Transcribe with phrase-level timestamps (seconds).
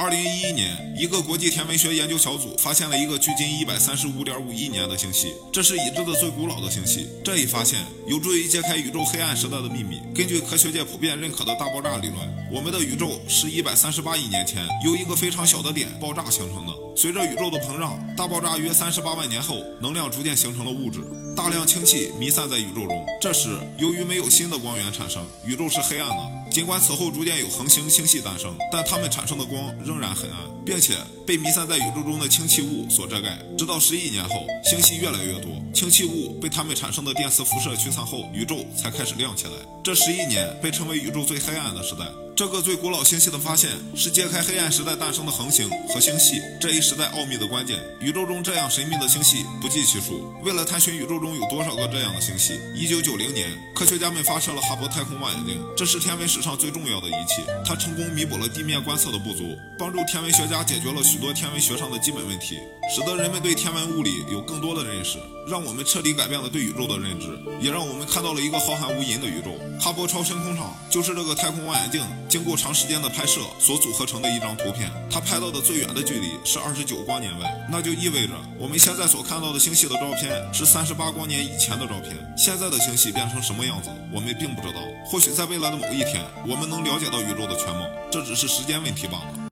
[0.00, 7.06] 二零一一年，一个国际天文学研究小组发现了一个距今一百三十五点五亿年的星系，这是已知的最古老的星系。
[7.22, 10.00] 这一发现有助于揭开宇宙黑暗时代的秘密。
[10.14, 12.16] 根据科学界普遍认可的大爆炸理论，
[12.50, 16.72] 我们的宇宙是一百三十八亿年前由一个非常小的点爆炸形成的。
[16.96, 21.00] 随着宇宙的膨胀，大爆炸约三十八万年后，能量逐渐形成了物质，
[21.36, 23.06] 大量氢气弥散在宇宙中。
[23.20, 26.40] 这时，由于没有新的光源产生，宇宙是黑暗的。
[26.50, 30.94] 尽管此后逐渐有恒星星系诞生，但它们产生的光仍然很暗，并且
[31.30, 33.38] 被弥散在宇宙中的氢气雾所遮盖。
[33.56, 39.52] 直到十亿年后，星系越来越多，氢气雾被它们产生的电磁辐射驱散后，宇宙才开始亮起来。
[39.84, 42.04] 这十亿年被称为宇宙最黑暗的时代。
[42.36, 47.78] 这个最古老星系的发现是揭开黑暗时代诞生的恒星和星系这一时代奥秘的关键。
[48.00, 50.32] 宇宙中这样神秘的星系不计其数。
[50.42, 57.42] 为了探寻宇宙中有多少个这样的星系，一九九零年，科学家们发射了哈勃太空望远镜，这是天文史上最重要的仪器。
[57.64, 62.58] 它成功弥补了地面观测的不足，帮助天文学家解决了许多天文学上的基本问题，
[62.92, 69.52] 使得人们对天文物理有更多的认识，让我们彻底改变了对宇宙的认知，也让我们看到了一个浩瀚无垠的宇宙。
[69.78, 72.00] 哈勃超深空场就是这个太空望远镜。
[72.28, 82.16] 经过长时间的拍摄所组合成的一张图片，它拍到的最远的距离是二十九光年外，那就意味着我们现在所看到的星系的照片是三十八光年以前的照片。
[82.36, 84.80] 现在的星系变成什么样子，我们并不知道。
[85.04, 89.40] 或许在未来的某一天，我们能了解到宇宙的全貌，这只是时间问题罢了。